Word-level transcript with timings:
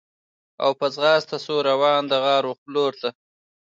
او 0.63 0.71
په 0.79 0.85
ځغاسته 0.93 1.37
سو 1.45 1.55
روان 1.69 2.01
د 2.07 2.13
غار 2.23 2.43
و 2.47 2.51
لورته 2.73 3.09